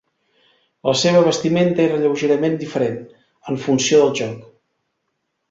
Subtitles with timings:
[0.89, 2.97] La seva vestimenta era lleugerament diferent,
[3.53, 4.43] en funció del joc.